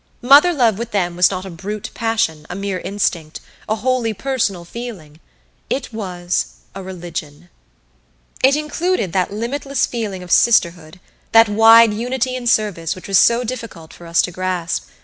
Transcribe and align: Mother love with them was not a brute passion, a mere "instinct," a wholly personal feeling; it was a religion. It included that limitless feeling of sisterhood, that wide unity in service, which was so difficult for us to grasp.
Mother 0.23 0.51
love 0.51 0.79
with 0.79 0.89
them 0.89 1.15
was 1.15 1.29
not 1.29 1.45
a 1.45 1.51
brute 1.51 1.91
passion, 1.93 2.47
a 2.49 2.55
mere 2.55 2.79
"instinct," 2.79 3.39
a 3.69 3.75
wholly 3.75 4.15
personal 4.15 4.65
feeling; 4.65 5.19
it 5.69 5.93
was 5.93 6.53
a 6.73 6.81
religion. 6.81 7.49
It 8.43 8.55
included 8.55 9.13
that 9.13 9.31
limitless 9.31 9.85
feeling 9.85 10.23
of 10.23 10.31
sisterhood, 10.31 10.99
that 11.33 11.47
wide 11.47 11.93
unity 11.93 12.35
in 12.35 12.47
service, 12.47 12.95
which 12.95 13.07
was 13.07 13.19
so 13.19 13.43
difficult 13.43 13.93
for 13.93 14.07
us 14.07 14.23
to 14.23 14.31
grasp. 14.31 14.87